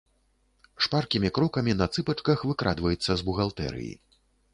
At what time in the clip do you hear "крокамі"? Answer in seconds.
1.35-1.75